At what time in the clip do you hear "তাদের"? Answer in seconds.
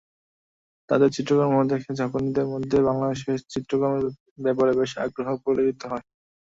0.89-1.09